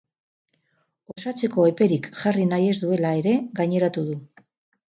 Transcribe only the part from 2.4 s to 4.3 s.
nahi ez duela ere gaineratu du.